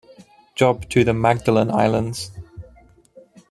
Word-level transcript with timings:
Job 0.55 0.89
to 0.89 1.03
the 1.03 1.13
Magdalen 1.13 1.69
Islands. 1.69 2.31